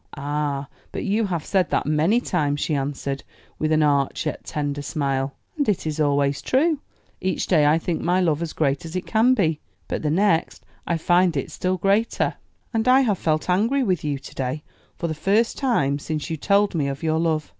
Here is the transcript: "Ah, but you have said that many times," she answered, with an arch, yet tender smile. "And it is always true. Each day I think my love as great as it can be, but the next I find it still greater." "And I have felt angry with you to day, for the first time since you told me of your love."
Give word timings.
"Ah, 0.17 0.67
but 0.91 1.03
you 1.03 1.27
have 1.27 1.45
said 1.45 1.69
that 1.69 1.85
many 1.85 2.19
times," 2.19 2.59
she 2.59 2.73
answered, 2.73 3.23
with 3.59 3.71
an 3.71 3.83
arch, 3.83 4.25
yet 4.25 4.43
tender 4.43 4.81
smile. 4.81 5.35
"And 5.57 5.69
it 5.69 5.85
is 5.85 5.99
always 5.99 6.41
true. 6.41 6.79
Each 7.21 7.45
day 7.45 7.67
I 7.67 7.77
think 7.77 8.01
my 8.01 8.19
love 8.19 8.41
as 8.41 8.51
great 8.51 8.83
as 8.83 8.95
it 8.95 9.05
can 9.05 9.35
be, 9.35 9.59
but 9.87 10.01
the 10.01 10.09
next 10.09 10.65
I 10.87 10.97
find 10.97 11.37
it 11.37 11.51
still 11.51 11.77
greater." 11.77 12.33
"And 12.73 12.87
I 12.87 13.01
have 13.01 13.19
felt 13.19 13.47
angry 13.47 13.83
with 13.83 14.03
you 14.03 14.17
to 14.17 14.33
day, 14.33 14.63
for 14.95 15.07
the 15.07 15.13
first 15.13 15.55
time 15.55 15.99
since 15.99 16.31
you 16.31 16.35
told 16.35 16.73
me 16.73 16.87
of 16.87 17.03
your 17.03 17.19
love." 17.19 17.49